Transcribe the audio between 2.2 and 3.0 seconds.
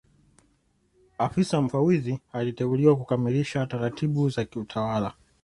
aliteuliwa